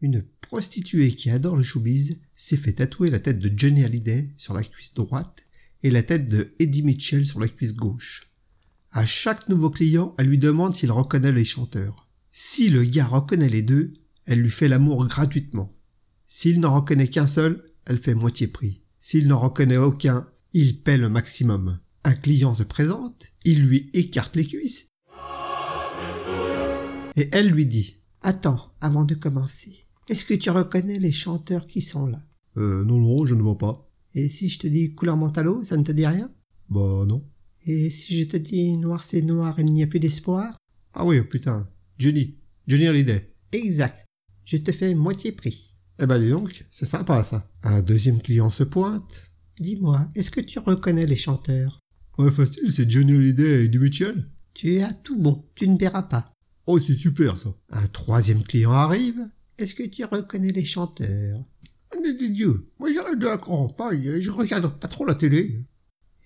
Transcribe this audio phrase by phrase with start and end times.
[0.00, 4.54] Une prostituée qui adore le showbiz s'est fait tatouer la tête de Johnny Hallyday sur
[4.54, 5.44] la cuisse droite
[5.82, 8.22] et la tête de Eddie Mitchell sur la cuisse gauche.
[8.90, 12.08] À chaque nouveau client, elle lui demande s'il reconnaît les chanteurs.
[12.30, 13.92] Si le gars reconnaît les deux,
[14.24, 15.74] elle lui fait l'amour gratuitement.
[16.26, 18.82] S'il n'en reconnaît qu'un seul, elle fait moitié prix.
[19.00, 21.78] S'il n'en reconnaît aucun, il paie le maximum.
[22.04, 24.88] Un client se présente, il lui écarte les cuisses
[27.18, 31.80] et elle lui dit Attends, avant de commencer, est-ce que tu reconnais les chanteurs qui
[31.80, 32.22] sont là?
[32.56, 33.88] Euh, non, non, je ne vois pas.
[34.14, 36.30] Et si je te dis couleur mentalo, ça ne te dit rien?
[36.68, 37.24] Bah, non.
[37.66, 40.56] Et si je te dis noir c'est noir, il n'y a plus d'espoir?
[40.94, 41.68] Ah oui, putain.
[41.98, 42.38] Johnny.
[42.66, 43.34] Johnny Hallyday.
[43.52, 44.04] Exact.
[44.44, 45.76] Je te fais moitié prix.
[46.00, 47.50] Eh ben, dis donc, c'est sympa, ça.
[47.62, 49.26] Un deuxième client se pointe.
[49.60, 51.80] Dis-moi, est-ce que tu reconnais les chanteurs?
[52.16, 54.26] Ouais, facile, c'est Johnny Hallyday et Mitchell.
[54.54, 56.32] Tu as tout bon, tu ne paieras pas.
[56.66, 57.50] Oh, c'est super, ça.
[57.70, 59.20] Un troisième client arrive.
[59.58, 61.42] Est-ce que tu reconnais les chanteurs?
[62.30, 65.64] Dieu, moi j'arrive de la campagne, je regarde pas trop la télé.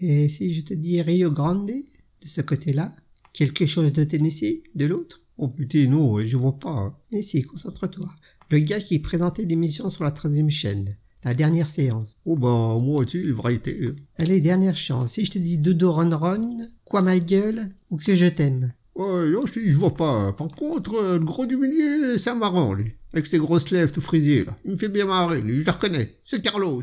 [0.00, 2.94] Et si je te dis Rio Grande, de ce côté-là,
[3.32, 5.22] quelque chose de Tennessee, de l'autre?
[5.38, 7.00] Oh putain, non, je vois pas.
[7.10, 8.12] Mais si, concentre-toi.
[8.50, 12.12] Le gars qui présentait l'émission sur la troisième chaîne, la dernière séance.
[12.24, 13.90] Oh bah, moi, tu sais, variété.
[14.16, 15.12] Allez, dernière chance.
[15.12, 18.72] Si je te dis Dodo Ron Ron, quoi ma gueule, ou que je t'aime?
[18.96, 20.32] Ouais, non, je, vois pas.
[20.32, 22.94] Par contre, euh, le gros du milieu, c'est marrant, lui.
[23.12, 24.54] Avec ses grosses lèvres tout frisées, là.
[24.64, 25.60] Il me fait bien marrer, lui.
[25.60, 26.16] Je le reconnais.
[26.24, 26.82] C'est Carlos.